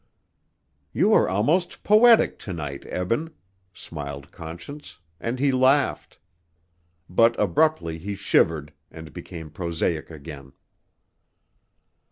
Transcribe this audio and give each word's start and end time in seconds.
"You 0.93 1.13
are 1.13 1.29
almost 1.29 1.83
poetic 1.83 2.39
to 2.39 2.53
night, 2.53 2.87
Eben," 2.87 3.35
smiled 3.71 4.31
Conscience, 4.31 4.97
and 5.19 5.37
he 5.37 5.51
laughed. 5.51 6.17
But 7.07 7.39
abruptly 7.39 7.99
he 7.99 8.15
shivered, 8.15 8.73
and 8.89 9.13
became 9.13 9.51
prosaic 9.51 10.09
again. 10.09 10.53